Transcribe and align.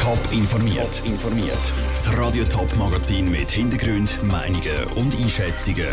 Top 0.00 0.18
informiert. 0.32 1.02
informiert. 1.04 1.72
Das 1.92 2.16
Radio 2.16 2.44
Top 2.44 2.74
Magazin 2.76 3.30
mit 3.30 3.50
Hintergrund, 3.50 4.22
Meinungen 4.24 4.84
und 4.96 5.14
Einschätzungen 5.20 5.88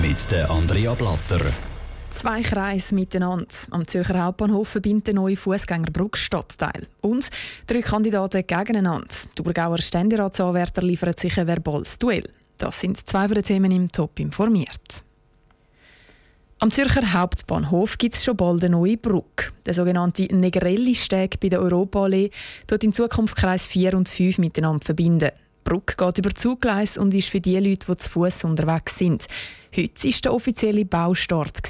mit 0.00 0.30
der 0.30 0.48
Andrea 0.50 0.94
Blatter. 0.94 1.40
Zwei 2.10 2.42
Kreise 2.42 2.94
miteinander. 2.94 3.46
Am 3.70 3.86
Zürcher 3.86 4.22
Hauptbahnhof 4.22 4.68
verbindet 4.68 5.08
der 5.08 5.14
neue 5.14 5.36
Fußgängerbrück 5.36 6.16
Stadtteil. 6.16 6.86
Und 7.00 7.28
drei 7.66 7.82
Kandidaten 7.82 8.46
gegeneinander. 8.46 9.08
Die 9.36 9.42
Thurgauer 9.42 9.78
Ständeratsanwärter 9.78 10.82
liefern 10.82 11.14
sich 11.16 11.38
ein 11.40 11.46
verbales 11.46 11.98
Duell. 11.98 12.28
Das 12.58 12.80
sind 12.80 13.06
zwei 13.06 13.26
von 13.26 13.34
den 13.34 13.44
Themen 13.44 13.72
im 13.72 13.90
Top 13.90 14.18
informiert. 14.20 15.05
Am 16.58 16.70
Zürcher 16.70 17.12
Hauptbahnhof 17.12 17.98
gibt 17.98 18.14
es 18.14 18.24
schon 18.24 18.34
bald 18.34 18.64
eine 18.64 18.76
neue 18.76 18.96
Brücke. 18.96 19.52
Der 19.66 19.74
sogenannte 19.74 20.22
Negrelli-Steg 20.22 21.38
bei 21.38 21.50
der 21.50 21.60
Europaallee 21.60 22.30
tut 22.66 22.82
in 22.82 22.94
Zukunft 22.94 23.36
Kreis 23.36 23.66
4 23.66 23.92
und 23.92 24.08
5 24.08 24.38
miteinander 24.38 24.82
verbinden. 24.82 25.32
Die 25.34 25.70
Brücke 25.70 25.96
geht 26.02 26.16
über 26.16 26.34
Zugleis 26.34 26.96
und 26.96 27.12
ist 27.12 27.28
für 27.28 27.42
die 27.42 27.58
Leute, 27.58 27.86
die 27.86 27.96
zu 27.98 28.08
Fuß 28.08 28.44
unterwegs 28.44 28.96
sind. 28.96 29.26
Heute 29.76 30.04
war 30.04 30.20
der 30.24 30.32
offizielle 30.32 30.86
Baustart. 30.86 31.60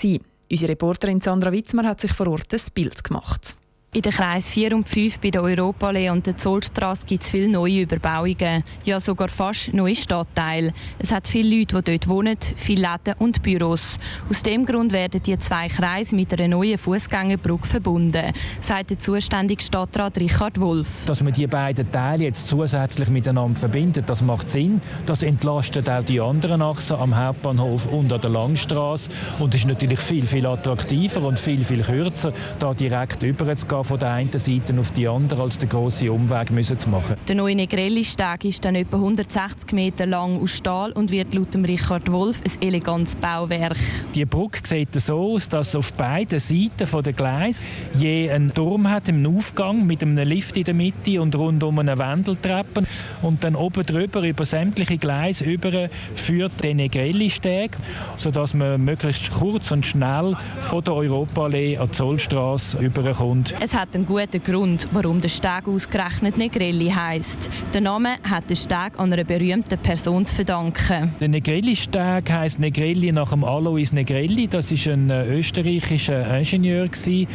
Unsere 0.48 0.70
Reporterin 0.70 1.20
Sandra 1.20 1.50
Witzmer 1.50 1.82
hat 1.82 2.00
sich 2.00 2.12
vor 2.12 2.28
Ort 2.28 2.54
ein 2.54 2.60
Bild 2.72 3.02
gemacht. 3.02 3.56
In 3.96 4.02
den 4.02 4.12
Kreis 4.12 4.50
4 4.50 4.76
und 4.76 4.86
5 4.86 5.20
bei 5.20 5.30
der 5.30 5.42
Europaallee 5.42 6.10
und 6.10 6.26
der 6.26 6.36
Zollstraße 6.36 7.06
gibt 7.06 7.22
es 7.22 7.30
viele 7.30 7.48
neue 7.48 7.80
Überbauungen, 7.80 8.62
ja 8.84 9.00
sogar 9.00 9.28
fast 9.28 9.72
neue 9.72 9.96
Stadtteile. 9.96 10.74
Es 10.98 11.10
hat 11.10 11.26
viele 11.26 11.60
Leute, 11.60 11.80
die 11.80 11.92
dort 11.92 12.06
wohnen, 12.06 12.36
viele 12.56 12.82
Läden 12.82 13.18
und 13.18 13.42
Büros. 13.42 13.98
Aus 14.28 14.42
dem 14.42 14.66
Grund 14.66 14.92
werden 14.92 15.22
die 15.22 15.38
zwei 15.38 15.68
Kreise 15.68 16.14
mit 16.14 16.30
einer 16.34 16.46
neuen 16.46 16.76
Fußgängerbrücke 16.76 17.66
verbunden, 17.66 18.34
sagt 18.60 18.90
der 18.90 18.98
zuständige 18.98 19.62
Stadtrat 19.62 20.18
Richard 20.18 20.60
Wolf. 20.60 21.06
Dass 21.06 21.22
man 21.22 21.32
die 21.32 21.46
beiden 21.46 21.90
Teile 21.90 22.24
jetzt 22.24 22.48
zusätzlich 22.48 23.08
miteinander 23.08 23.58
verbindet, 23.58 24.10
das 24.10 24.20
macht 24.20 24.50
Sinn. 24.50 24.82
Das 25.06 25.22
entlastet 25.22 25.88
auch 25.88 26.04
die 26.04 26.20
anderen 26.20 26.60
Achsen 26.60 26.96
am 26.96 27.16
Hauptbahnhof 27.16 27.86
und 27.86 28.12
an 28.12 28.20
der 28.20 28.28
Langstraße 28.28 29.08
und 29.38 29.54
ist 29.54 29.66
natürlich 29.66 30.00
viel, 30.00 30.26
viel 30.26 30.44
attraktiver 30.44 31.22
und 31.22 31.40
viel, 31.40 31.64
viel 31.64 31.80
kürzer, 31.80 32.34
da 32.58 32.74
direkt 32.74 33.22
überzugehen 33.22 33.85
von 33.86 33.98
der 33.98 34.10
einen 34.10 34.38
Seite 34.38 34.78
auf 34.78 34.90
die 34.90 35.08
andere, 35.08 35.42
als 35.42 35.58
den 35.58 35.68
grossen 35.68 36.10
Umweg 36.10 36.50
müssen 36.50 36.78
zu 36.78 36.90
machen. 36.90 37.16
Der 37.28 37.36
neue 37.36 37.54
Negrelli-Steg 37.54 38.44
ist 38.44 38.64
dann 38.64 38.74
etwa 38.74 38.96
160 38.96 39.72
Meter 39.72 40.06
lang 40.06 40.42
aus 40.42 40.50
Stahl 40.50 40.92
und 40.92 41.10
wird 41.10 41.32
laut 41.32 41.54
Richard 41.56 42.10
Wolf 42.10 42.40
ein 42.44 42.62
elegantes 42.62 43.16
Bauwerk. 43.16 43.76
Die 44.14 44.24
Brücke 44.24 44.60
sieht 44.64 44.94
so 44.94 45.34
aus, 45.34 45.48
dass 45.48 45.74
auf 45.76 45.92
beiden 45.92 46.38
Seiten 46.38 47.02
der 47.02 47.12
Gleis 47.12 47.62
je 47.94 48.30
einen 48.30 48.52
Turm 48.52 48.90
hat 48.90 49.08
im 49.08 49.24
Aufgang 49.26 49.86
mit 49.86 50.02
einem 50.02 50.26
Lift 50.28 50.56
in 50.56 50.64
der 50.64 50.74
Mitte 50.74 51.22
und 51.22 51.34
rundum 51.36 51.78
eine 51.78 51.98
Wendeltreppe 51.98 52.82
und 53.22 53.44
dann 53.44 53.54
oben 53.54 53.84
drüber 53.84 54.22
über 54.22 54.44
sämtliche 54.44 54.98
Gleise 54.98 55.44
über 55.44 55.88
führt 56.14 56.52
der 56.62 56.74
Negrelli-Steg, 56.74 57.76
sodass 58.16 58.54
man 58.54 58.84
möglichst 58.84 59.30
kurz 59.30 59.70
und 59.70 59.86
schnell 59.86 60.36
von 60.60 60.82
der 60.82 60.94
Europaallee 60.94 61.78
an 61.78 61.88
die 61.88 61.92
Zollstraße 61.92 62.78
überkommt. 62.78 63.54
Es 63.66 63.74
hat 63.74 63.96
einen 63.96 64.06
guten 64.06 64.40
Grund, 64.44 64.86
warum 64.92 65.20
der 65.20 65.28
Steg 65.28 65.66
ausgerechnet 65.66 66.38
Negrelli 66.38 66.88
heisst. 66.88 67.50
Der 67.74 67.80
Name 67.80 68.10
hat 68.22 68.48
den 68.48 68.54
Steg 68.54 68.96
an 68.96 69.12
einer 69.12 69.24
berühmten 69.24 69.76
Person 69.80 70.24
zu 70.24 70.36
verdanken. 70.36 71.12
Der 71.18 71.26
Negrelli-Steg 71.26 72.30
heisst 72.30 72.60
Negrelli 72.60 73.10
nach 73.10 73.30
dem 73.30 73.42
Alois 73.42 73.90
Negrelli. 73.90 74.46
Das 74.46 74.70
ist 74.70 74.86
ein 74.86 75.10
äh, 75.10 75.26
österreichischer 75.26 76.38
Ingenieur, 76.38 76.86
der 76.86 77.10
die 77.10 77.26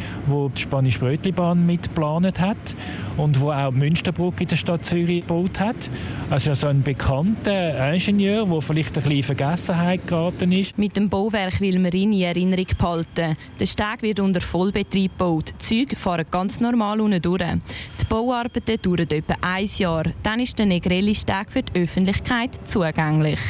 spanische 0.56 1.00
Brötlibahn 1.00 1.66
mitgeplant 1.66 2.40
hat 2.40 2.76
und 3.18 3.38
wo 3.38 3.50
auch 3.50 3.70
die 3.70 3.80
Münsterbrücke 3.80 4.44
in 4.44 4.48
der 4.48 4.56
Stadt 4.56 4.86
Zürich 4.86 5.20
gebaut 5.20 5.60
hat. 5.60 5.90
Also 6.30 6.48
also 6.48 6.68
ein 6.68 6.82
bekannter 6.82 7.92
Ingenieur, 7.92 8.46
der 8.46 8.62
vielleicht 8.62 8.88
ein 8.90 8.94
bisschen 8.94 9.12
in 9.12 9.22
Vergessenheit 9.22 10.06
geraten 10.06 10.50
ist. 10.52 10.78
Mit 10.78 10.96
dem 10.96 11.10
Bauwerk 11.10 11.60
will 11.60 11.78
man 11.78 11.92
ihn 11.92 12.14
in 12.14 12.22
Erinnerung 12.22 12.68
behalten. 12.78 13.36
Der 13.60 13.66
Steg 13.66 14.00
wird 14.00 14.18
unter 14.18 14.40
Vollbetrieb 14.40 15.12
gebaut. 15.18 15.52
Die 15.52 15.58
Züge 15.58 15.94
fahren 15.94 16.21
ganz 16.30 16.60
normal 16.60 17.00
unten 17.00 17.20
durch. 17.20 17.42
Die 17.42 18.04
Bauarbeiten 18.08 18.80
dauern 18.80 19.08
etwa 19.10 19.34
ein 19.40 19.66
Jahr. 19.78 20.04
Dann 20.22 20.40
ist 20.40 20.58
der 20.58 20.66
Negrelli-Steg 20.66 21.50
für 21.50 21.62
die 21.62 21.82
Öffentlichkeit 21.82 22.58
zugänglich. 22.66 23.40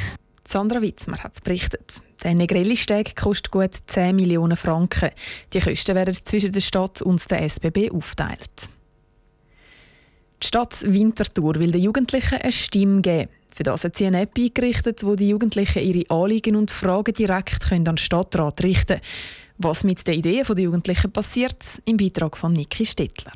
Sandra 0.47 0.83
Witzmer 0.83 1.19
hat 1.19 1.35
es 1.35 1.41
berichtet. 1.41 2.03
Der 2.23 2.35
Negrelli-Steg 2.35 3.17
kostet 3.17 3.51
gut 3.51 3.71
10 3.87 4.15
Millionen 4.15 4.57
Franken. 4.57 5.11
Die 5.53 5.61
Kosten 5.61 5.95
werden 5.95 6.15
zwischen 6.25 6.53
der 6.53 6.61
Stadt 6.61 7.03
und 7.03 7.31
der 7.31 7.43
SBB 7.43 7.91
aufteilt. 7.91 8.69
Die 10.43 10.47
Stadt 10.47 10.83
Winterthur 10.83 11.55
will 11.57 11.73
den 11.73 11.83
Jugendlichen 11.83 12.39
eine 12.39 12.53
Stimme 12.53 13.01
geben. 13.01 13.31
Für 13.55 13.63
das 13.65 13.85
hat 13.85 13.97
sie 13.97 14.07
eine 14.07 14.23
App 14.23 14.37
eingerichtet, 14.37 15.05
wo 15.05 15.15
die 15.15 15.29
Jugendlichen 15.29 15.83
ihre 15.83 16.11
Anliegen 16.11 16.57
und 16.57 16.71
Fragen 16.71 17.13
direkt 17.13 17.71
an 17.71 17.85
den 17.85 17.97
Stadtrat 17.99 18.63
richten 18.63 18.99
können. 18.99 19.01
Was 19.63 19.85
mit 19.85 20.05
den 20.09 20.15
Ideen 20.15 20.45
der 20.45 20.65
Jugendlichen 20.65 21.13
passiert, 21.13 21.65
im 21.85 21.97
Beitrag 21.97 22.37
von 22.37 22.53
Niki 22.53 22.85
Stettler. 22.85 23.33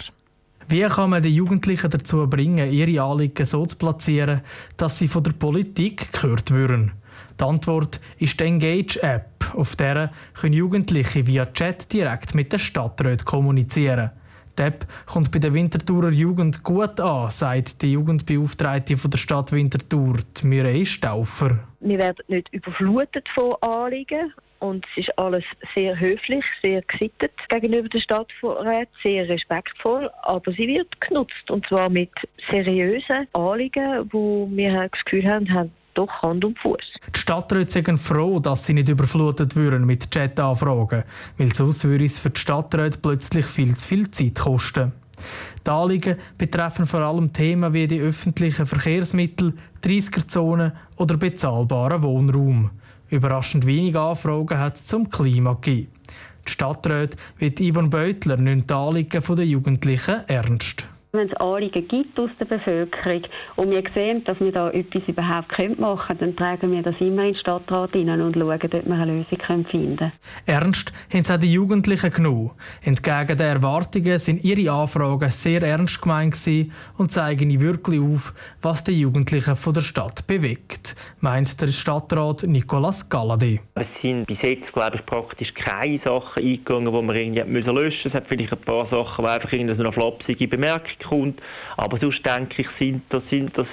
Wie 0.66 0.82
kann 0.82 1.10
man 1.10 1.22
die 1.22 1.32
Jugendlichen 1.32 1.88
dazu 1.88 2.28
bringen, 2.28 2.72
ihre 2.72 3.00
Anliegen 3.00 3.46
so 3.46 3.64
zu 3.64 3.76
platzieren, 3.76 4.40
dass 4.76 4.98
sie 4.98 5.06
von 5.06 5.22
der 5.22 5.30
Politik 5.30 6.12
gehört 6.12 6.50
würden? 6.50 6.90
Die 7.38 7.44
Antwort 7.44 8.00
ist 8.18 8.40
die 8.40 8.44
Engage-App, 8.44 9.54
auf 9.54 9.76
der 9.76 10.10
können 10.34 10.54
Jugendliche 10.54 11.24
via 11.28 11.46
Chat 11.46 11.92
direkt 11.92 12.34
mit 12.34 12.52
der 12.52 12.58
Stadtrat 12.58 13.24
kommunizieren. 13.24 14.10
Die 14.58 14.62
App 14.62 14.84
kommt 15.06 15.30
bei 15.30 15.38
der 15.38 15.54
Winterthurer 15.54 16.10
Jugend 16.10 16.64
gut 16.64 16.98
an, 16.98 17.30
sagt 17.30 17.82
die 17.82 17.92
Jugendbeauftragte 17.92 18.96
von 18.96 19.12
der 19.12 19.18
Stadt 19.18 19.52
Winterthur, 19.52 20.16
Mireille 20.42 20.86
Stauffer. 20.86 21.60
Wir 21.78 21.98
werden 21.98 22.24
nicht 22.26 22.52
überflutet 22.52 23.28
von 23.28 23.54
Anliegen 23.60 24.32
und 24.68 24.86
es 24.92 25.04
ist 25.06 25.18
alles 25.18 25.44
sehr 25.74 25.98
höflich, 25.98 26.44
sehr 26.62 26.82
gesittet 26.82 27.32
gegenüber 27.48 27.88
der 27.88 28.00
Stadtrat, 28.00 28.88
sehr 29.02 29.28
respektvoll, 29.28 30.10
aber 30.22 30.52
sie 30.52 30.68
wird 30.68 31.00
genutzt 31.00 31.50
und 31.50 31.66
zwar 31.66 31.88
mit 31.88 32.10
seriösen 32.50 33.26
Anliegen, 33.32 34.08
wo 34.12 34.48
wir 34.50 34.88
das 34.88 35.04
Gefühl 35.04 35.26
haben, 35.28 35.52
haben 35.52 35.72
doch 35.94 36.22
Hand 36.22 36.44
und 36.44 36.58
Fuß. 36.58 36.94
Die 37.14 37.18
Stadträte 37.18 37.70
sind 37.70 37.98
froh, 37.98 38.38
dass 38.38 38.66
sie 38.66 38.74
nicht 38.74 38.88
überflutet 38.88 39.56
würden 39.56 39.86
mit 39.86 40.10
Chat-Anfragen, 40.10 41.04
weil 41.38 41.54
sonst 41.54 41.84
würde 41.84 42.04
es 42.04 42.18
für 42.18 42.30
die 42.30 42.40
Stadträte 42.40 42.98
plötzlich 43.00 43.46
viel 43.46 43.76
zu 43.76 43.88
viel 43.88 44.10
Zeit 44.10 44.34
kosten. 44.34 44.92
Die 45.66 45.70
Anliegen 45.70 46.16
betreffen 46.36 46.86
vor 46.86 47.00
allem 47.00 47.32
Themen 47.32 47.72
wie 47.72 47.86
die 47.86 48.00
öffentlichen 48.00 48.66
Verkehrsmittel, 48.66 49.54
30er-Zonen 49.82 50.72
oder 50.96 51.16
bezahlbaren 51.16 52.02
Wohnraum. 52.02 52.70
Überraschend 53.08 53.66
wenig 53.66 53.96
Anfragen 53.96 54.58
hat 54.58 54.76
es 54.76 54.86
zum 54.86 55.08
Klima 55.08 55.54
gegeben. 55.54 55.92
Die 56.46 56.50
Stadträte 56.50 57.16
wie 57.38 57.54
Ivan 57.58 57.90
Beutler 57.90 58.36
nimmt 58.36 58.70
die 58.70 58.74
Anliegen 58.74 59.22
der 59.36 59.46
Jugendlichen 59.46 60.22
ernst 60.28 60.88
wenn 61.16 61.28
es 61.28 61.34
Anliegen 61.34 61.88
gibt 61.88 62.18
aus 62.18 62.30
der 62.38 62.44
Bevölkerung 62.44 63.22
und 63.56 63.70
wir 63.70 63.82
sehen, 63.94 64.24
dass 64.24 64.38
wir 64.40 64.52
da 64.52 64.70
etwas 64.70 65.02
überhaupt 65.06 65.58
machen 65.78 66.18
können, 66.18 66.36
dann 66.36 66.36
tragen 66.36 66.72
wir 66.72 66.82
das 66.82 67.00
immer 67.00 67.24
in 67.24 67.32
den 67.32 67.36
Stadtrat 67.36 67.92
hinein 67.92 68.20
und 68.20 68.34
schauen, 68.34 68.52
ob 68.52 68.72
wir 68.72 68.82
eine 68.84 69.04
Lösung 69.06 69.64
finden 69.64 69.96
können. 69.96 70.12
Ernst 70.46 70.92
haben 71.12 71.20
es 71.20 71.30
auch 71.30 71.38
die 71.38 71.52
Jugendlichen 71.52 72.10
genug. 72.10 72.54
Entgegen 72.82 73.36
den 73.36 73.46
Erwartungen 73.46 74.18
sind 74.18 74.44
ihre 74.44 74.72
Anfragen 74.72 75.30
sehr 75.30 75.62
ernst 75.62 76.00
gemeint 76.00 76.36
und 76.96 77.12
zeigen 77.12 77.60
wirklich 77.60 78.00
auf, 78.00 78.34
was 78.62 78.84
die 78.84 79.00
Jugendlichen 79.00 79.56
von 79.56 79.74
der 79.74 79.80
Stadt 79.80 80.26
bewegt, 80.26 80.96
meint 81.20 81.60
der 81.60 81.68
Stadtrat 81.68 82.42
Nicolas 82.44 83.08
Galladay. 83.08 83.60
Es 83.74 83.86
sind 84.02 84.26
bis 84.26 84.38
jetzt, 84.42 84.72
glaube 84.72 84.96
ich, 84.96 85.06
praktisch 85.06 85.52
keine 85.54 86.00
Sachen 86.04 86.42
eingegangen, 86.42 86.92
die 86.92 87.02
man 87.02 87.16
irgendwie 87.16 87.60
löschen 87.60 87.74
musste. 87.74 88.08
Es 88.08 88.14
hat 88.14 88.26
vielleicht 88.28 88.52
ein 88.52 88.60
paar 88.60 88.86
Sachen, 88.88 89.24
die 89.24 89.30
einfach 89.30 89.52
eine 89.52 89.92
flapsige 89.92 90.48
Bemerkung 90.48 91.05
kommt. 91.08 91.40
Aber 91.76 91.98
sonst 91.98 92.24
denke 92.24 92.62
ich, 92.62 92.68
sind 92.78 93.02
das, 93.10 93.22
sind 93.30 93.56
das 93.56 93.66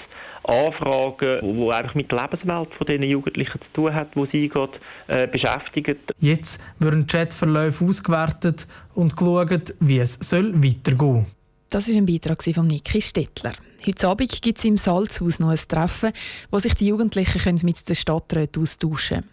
Anfragen, 0.44 1.40
die 1.42 1.72
einfach 1.72 1.96
mit 1.96 2.12
der 2.12 2.22
Lebenswelt 2.22 2.74
von 2.74 2.88
diesen 2.88 3.04
Jugendlichen 3.04 3.60
zu 3.62 3.68
tun 3.74 3.94
hat, 3.94 4.16
die 4.16 4.28
sie 4.31 4.50
gerade 4.50 4.74
äh, 5.08 5.28
beschäftigen. 5.28 5.98
Jetzt 6.19 6.62
werden 6.80 7.08
Chatverläufe 7.08 7.86
ausgewertet 7.86 8.68
und 8.94 9.16
geschaut, 9.16 9.74
wie 9.80 10.00
es 10.00 10.16
soll 10.16 10.54
weitergehen 10.56 10.98
soll. 10.98 11.25
Das 11.69 11.88
ist 11.88 11.96
ein 11.96 12.06
Beitrag 12.06 12.44
von 12.44 12.68
Niki 12.68 13.02
Stettler. 13.02 13.54
Heute 13.86 14.08
Abend 14.08 14.42
gibt 14.42 14.60
es 14.60 14.66
im 14.66 14.78
Salzhaus 14.78 15.40
noch 15.40 15.50
ein 15.50 15.60
Treffen, 15.68 16.12
wo 16.52 16.60
sich 16.60 16.74
die 16.74 16.88
Jugendlichen 16.88 17.60
mit 17.63 17.90
den 17.90 17.96
Stadträten 17.96 18.62
austauschen 18.62 19.22
können. 19.22 19.30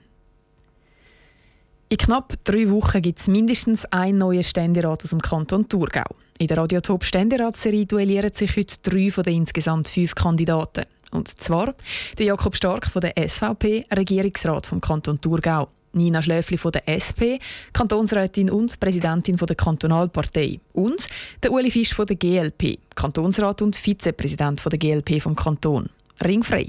In 1.89 1.99
knapp 1.99 2.35
drei 2.45 2.71
Wochen 2.71 3.03
gibt 3.03 3.19
es 3.19 3.27
mindestens 3.27 3.85
einen 3.87 4.19
neuen 4.19 4.45
Ständerat 4.45 5.03
aus 5.03 5.11
dem 5.11 5.21
Kanton 5.21 5.69
Thurgau. 5.69 6.05
In 6.41 6.47
der 6.47 6.57
Radiotop 6.57 7.05
Ständeratsserie 7.05 7.85
duellieren 7.85 8.33
sich 8.33 8.57
heute 8.57 8.77
drei 8.83 9.11
von 9.11 9.25
den 9.25 9.35
insgesamt 9.35 9.89
fünf 9.89 10.15
Kandidaten. 10.15 10.87
Und 11.11 11.29
zwar 11.39 11.75
der 12.17 12.25
Jakob 12.25 12.57
Stark 12.57 12.87
von 12.87 13.03
der 13.03 13.13
SVP, 13.29 13.85
Regierungsrat 13.95 14.67
vom 14.67 14.81
Kanton 14.81 15.21
Thurgau, 15.21 15.69
Nina 15.93 16.23
Schläfli 16.23 16.57
von 16.57 16.73
der 16.73 16.89
SP, 16.89 17.37
Kantonsrätin 17.75 18.49
und 18.49 18.81
Präsidentin 18.81 19.37
von 19.37 19.49
der 19.49 19.57
Kantonalpartei 19.57 20.61
und 20.73 21.07
der 21.43 21.53
Uli 21.53 21.71
Fisch 21.71 21.93
von 21.93 22.07
der 22.07 22.17
GLP, 22.17 22.79
Kantonsrat 22.95 23.61
und 23.61 23.77
Vizepräsident 23.77 24.63
von 24.63 24.71
der 24.71 24.79
GLP 24.79 25.21
vom 25.21 25.37
Kanton. 25.37 25.91
Ringfrei. 26.25 26.69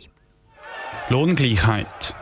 Lohngleichheit. 1.07 2.20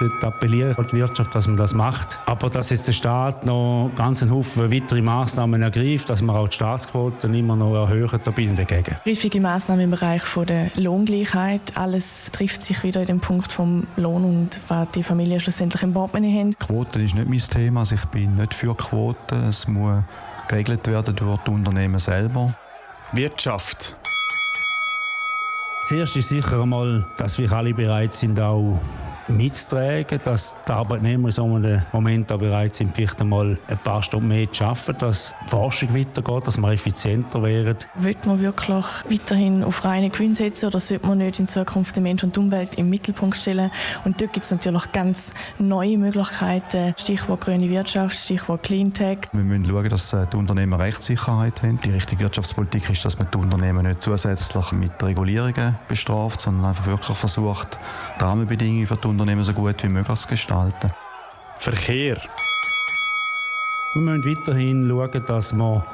Dort 0.00 0.22
appelliere 0.22 0.70
ich 0.70 0.78
an 0.78 0.86
die 0.86 0.96
Wirtschaft, 0.96 1.34
dass 1.34 1.48
man 1.48 1.56
das 1.56 1.74
macht. 1.74 2.20
Aber 2.26 2.48
dass 2.50 2.70
jetzt 2.70 2.86
der 2.86 2.92
Staat 2.92 3.44
noch 3.44 3.90
ganz 3.96 4.22
einen 4.22 4.30
Haufen 4.30 4.70
weitere 4.70 5.02
Massnahmen 5.02 5.60
ergreift, 5.60 6.08
dass 6.08 6.22
man 6.22 6.36
auch 6.36 6.46
die 6.46 6.54
Staatsquoten 6.54 7.34
immer 7.34 7.56
noch 7.56 7.74
erhöht, 7.74 8.20
da 8.22 8.30
bin 8.30 8.52
ich 8.52 8.56
dagegen. 8.56 8.96
Griffige 9.02 9.40
Massnahmen 9.40 9.84
im 9.84 9.90
Bereich 9.90 10.22
der 10.46 10.70
Lohngleichheit. 10.76 11.76
Alles 11.76 12.30
trifft 12.30 12.62
sich 12.62 12.84
wieder 12.84 13.00
in 13.00 13.06
dem 13.06 13.20
Punkt 13.20 13.50
vom 13.50 13.88
Lohn 13.96 14.24
und 14.24 14.60
was 14.68 14.88
die 14.92 15.02
Familien 15.02 15.40
schlussendlich 15.40 15.82
im 15.82 15.92
Portemonnaie 15.92 16.38
haben. 16.38 16.56
Quoten 16.58 17.04
ist 17.04 17.16
nicht 17.16 17.28
mein 17.28 17.38
Thema. 17.38 17.80
Also 17.80 17.96
ich 17.96 18.04
bin 18.04 18.36
nicht 18.36 18.54
für 18.54 18.76
Quoten. 18.76 19.48
Es 19.48 19.66
muss 19.66 20.02
geregelt 20.46 20.86
werden 20.86 21.16
durch 21.16 21.38
die 21.40 21.50
Unternehmen 21.50 21.98
selber. 21.98 22.54
Wirtschaft. 23.10 23.96
Zuerst 25.88 26.14
ist 26.16 26.28
sicher 26.28 26.62
einmal, 26.62 27.04
dass 27.16 27.38
wir 27.38 27.50
alle 27.52 27.74
bereit 27.74 28.14
sind, 28.14 28.38
auch 28.38 28.78
mitzutragen, 29.28 30.20
dass 30.24 30.56
die 30.66 30.72
Arbeitnehmer 30.72 31.28
in 31.28 31.32
so 31.32 31.44
einem 31.44 31.82
Moment 31.92 32.32
auch 32.32 32.38
bereit 32.38 32.74
sind, 32.74 32.94
vielleicht 32.94 33.20
einmal 33.20 33.58
ein 33.68 33.78
paar 33.78 34.02
Stunden 34.02 34.28
mehr 34.28 34.50
zu 34.50 34.64
arbeiten, 34.64 34.98
dass 34.98 35.34
die 35.44 35.50
Forschung 35.50 35.94
weitergeht, 35.94 36.46
dass 36.46 36.58
wir 36.58 36.70
effizienter 36.72 37.42
werden. 37.42 37.76
Wird 37.96 38.26
man 38.26 38.40
wirklich 38.40 38.86
weiterhin 39.08 39.62
auf 39.64 39.84
reine 39.84 40.10
Gewinn 40.10 40.34
setzen 40.34 40.66
oder 40.66 40.80
sollte 40.80 41.06
man 41.06 41.18
nicht 41.18 41.38
in 41.38 41.46
Zukunft 41.46 41.96
den 41.96 42.04
Mensch 42.04 42.22
und 42.22 42.34
die 42.36 42.40
Umwelt 42.40 42.76
im 42.76 42.88
Mittelpunkt 42.90 43.36
stellen? 43.36 43.70
Und 44.04 44.20
dort 44.20 44.32
gibt 44.32 44.44
es 44.44 44.50
natürlich 44.50 44.90
ganz 44.92 45.32
neue 45.58 45.98
Möglichkeiten, 45.98 46.94
Stichwort 46.98 47.42
grüne 47.42 47.68
Wirtschaft, 47.68 48.16
Stichwort 48.16 48.62
Cleantech. 48.62 49.18
Wir 49.32 49.44
müssen 49.44 49.66
schauen, 49.66 49.88
dass 49.88 50.12
äh, 50.12 50.26
die 50.32 50.36
Unternehmen 50.36 50.80
Rechtssicherheit 50.80 51.62
haben. 51.62 51.78
Die 51.84 51.90
richtige 51.90 52.24
Wirtschaftspolitik 52.24 52.90
ist, 52.90 53.04
dass 53.04 53.18
man 53.18 53.28
die 53.32 53.38
Unternehmen 53.38 53.86
nicht 53.86 54.02
zusätzlich 54.02 54.72
mit 54.72 55.02
Regulierungen 55.02 55.76
bestraft, 55.88 56.40
sondern 56.40 56.66
einfach 56.66 56.86
wirklich 56.86 57.16
versucht, 57.16 57.78
die 58.18 58.24
Rahmenbedingungen 58.24 58.86
für 58.86 58.96
die 58.96 59.08
Unternehmen 59.08 59.17
so 59.44 59.52
gut 59.52 59.82
wie 59.82 59.88
möglich 59.88 60.18
zu 60.18 60.28
gestalten. 60.28 60.90
Verkehr. 61.56 62.20
Wir 63.94 64.02
müssen 64.02 64.24
weiterhin 64.24 64.88
schauen, 64.88 65.24
dass 65.26 65.52
wir 65.52 65.84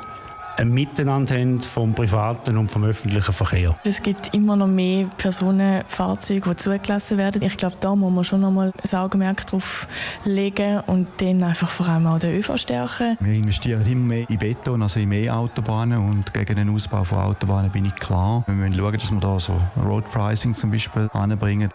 ein 0.57 0.73
Miteinander 0.73 1.35
haben 1.35 1.61
vom 1.61 1.95
privaten 1.95 2.57
und 2.57 2.71
vom 2.71 2.85
öffentlichen 2.85 3.33
Verkehr. 3.33 3.77
Es 3.85 4.03
gibt 4.03 4.35
immer 4.35 4.57
noch 4.57 4.67
mehr 4.67 5.07
Personenfahrzeuge, 5.17 6.51
die 6.51 6.57
zugelassen 6.57 7.19
werden. 7.19 7.43
Ich 7.43 7.57
glaube, 7.57 7.77
da 7.81 7.95
muss 7.95 8.13
man 8.13 8.25
schon 8.25 8.41
noch 8.41 8.51
mal 8.51 8.73
ein 8.73 8.99
Augenmerk 8.99 9.47
drauf 9.47 9.89
legen 10.25 10.81
und 10.87 11.09
dann 11.21 11.43
einfach 11.43 11.71
vor 11.71 11.89
allem 11.89 12.07
auch 12.07 12.19
den 12.19 12.37
ÖV 12.37 12.57
stärken. 12.57 13.17
Wir 13.21 13.35
investieren 13.35 13.85
immer 13.87 14.07
mehr 14.07 14.31
in 14.31 14.39
Beton, 14.39 14.83
also 14.83 15.01
in 15.01 15.09
mehr 15.09 15.37
Autobahnen 15.37 15.99
und 15.99 16.33
gegen 16.33 16.57
den 16.57 16.71
Ausbau 16.71 17.05
von 17.05 17.19
Autobahnen 17.19 17.71
bin 17.71 17.87
ich 17.87 17.95
klar. 17.97 18.45
Wir 18.47 18.55
müssen 18.55 18.79
schauen, 18.79 18.93
dass 18.93 19.13
wir 19.13 19.21
da 19.21 19.41
so 19.41 19.61
Road 19.83 20.09
Pricing 20.11 20.55
zum 20.55 20.71
Beispiel 20.71 21.09
anbringen. 21.13 21.71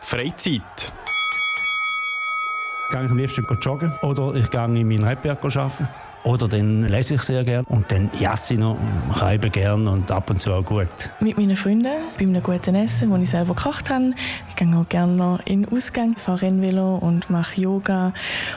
Freizeit. 0.00 0.62
Gehe 2.90 3.04
ich 3.04 3.10
am 3.10 3.16
liebsten 3.16 3.46
joggen 3.60 3.92
oder 4.02 4.34
ich 4.34 4.50
gehe 4.50 4.64
in 4.64 4.88
meinen 4.88 5.04
Rebberg 5.04 5.44
arbeiten. 5.44 5.88
Oder 6.26 6.48
dann 6.48 6.82
lese 6.82 7.14
ich 7.14 7.22
sehr 7.22 7.44
gerne 7.44 7.64
und 7.68 7.92
dann 7.92 8.10
jasse 8.18 8.54
ich 8.54 8.60
noch, 8.60 8.76
reibe 9.10 9.48
gerne 9.48 9.88
und 9.88 10.10
ab 10.10 10.28
und 10.28 10.40
zu 10.40 10.52
auch 10.52 10.64
gut. 10.64 10.88
Mit 11.20 11.38
meinen 11.38 11.54
Freunden, 11.54 11.92
bei 12.18 12.24
einem 12.24 12.42
guten 12.42 12.74
Essen, 12.74 13.12
das 13.12 13.22
ich 13.22 13.30
selber 13.30 13.54
gekocht 13.54 13.90
habe. 13.90 14.12
Ich 14.48 14.56
gehe 14.56 14.76
auch 14.76 14.88
gerne 14.88 15.12
noch 15.12 15.38
in 15.46 15.62
den 15.62 15.72
Ausgang, 15.72 16.16
fahre 16.16 16.42
Rennvelo 16.42 16.96
und 16.96 17.30
mache 17.30 17.60
Yoga. 17.60 18.12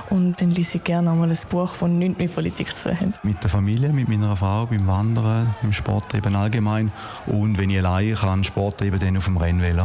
Und 0.10 0.42
dann 0.42 0.50
lese 0.50 0.80
ich 0.80 0.84
gerne 0.84 1.12
mal 1.12 1.30
ein 1.30 1.38
Buch, 1.52 1.76
das 1.80 1.90
nichts 1.90 2.18
mit 2.18 2.34
Politik 2.34 2.76
zu 2.76 2.90
tun 2.90 3.00
hat. 3.00 3.24
Mit 3.24 3.44
der 3.44 3.52
Familie, 3.52 3.90
mit 3.90 4.10
meiner 4.10 4.36
Frau, 4.36 4.66
beim 4.66 4.88
Wandern, 4.88 5.54
beim 5.62 5.72
Sporttreiben 5.72 6.36
allgemein. 6.36 6.92
Und 7.28 7.60
wenn 7.60 7.70
ich 7.70 7.78
alleine 7.78 8.14
kann, 8.14 8.44
Sport 8.44 8.80
treiben, 8.80 8.98
dann 8.98 9.16
auf 9.18 9.26
dem 9.26 9.38
Rennvelo. 9.38 9.84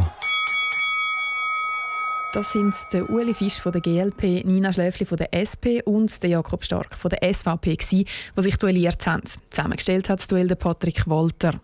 Das 2.35 2.51
sind 2.51 2.75
der 2.91 3.09
Uli 3.09 3.33
Fisch 3.33 3.61
von 3.61 3.71
der 3.71 3.79
GLP, 3.79 4.43
Nina 4.43 4.73
Schläfli 4.73 5.05
von 5.05 5.15
der 5.17 5.33
SP 5.33 5.79
und 5.85 6.21
der 6.21 6.31
Jakob 6.31 6.65
Stark 6.65 6.93
von 6.97 7.09
der 7.09 7.33
SVP 7.33 7.77
die 7.89 8.05
sich 8.35 8.57
duelliert 8.57 9.07
haben. 9.07 9.23
Zusammengestellt 9.49 10.09
hat 10.09 10.19
das 10.19 10.27
Duell 10.27 10.45
der 10.45 10.55
Patrick 10.55 11.07
Walter. 11.07 11.61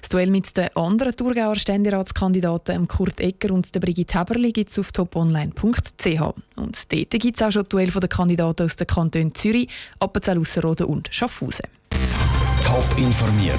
Das 0.00 0.08
Duell 0.08 0.28
mit 0.28 0.56
den 0.56 0.76
anderen 0.76 1.14
Thurgauer 1.14 1.54
Ständeratskandidaten 1.54 2.88
Kurt 2.88 3.20
Egger 3.20 3.54
und 3.54 3.72
der 3.72 3.78
Brigitte 3.78 4.18
Heberli 4.18 4.50
gibt 4.50 4.72
es 4.72 4.78
auf 4.80 4.90
toponline.ch. 4.90 6.20
Und 6.56 6.92
dort 6.92 7.10
gibt 7.10 7.36
es 7.36 7.42
auch 7.42 7.52
schon 7.52 7.68
Duell 7.68 7.92
der 7.92 8.08
Kandidaten 8.08 8.64
aus 8.64 8.74
den 8.74 8.88
Kantonen 8.88 9.36
Zürich, 9.36 9.68
Appenzell 10.00 10.40
Ausserrhoden 10.40 10.86
und 10.86 11.06
Schaffhausen. 11.12 11.66
Top 12.64 12.98
informiert, 12.98 13.54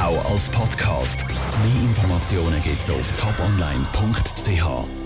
auch 0.00 0.30
als 0.30 0.48
Podcast. 0.50 1.24
Mehr 1.26 1.82
Informationen 1.82 2.62
gibt 2.62 2.80
es 2.80 2.90
auf 2.90 3.10
toponline.ch. 3.18 4.99